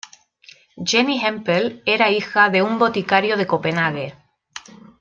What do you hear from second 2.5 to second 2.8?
un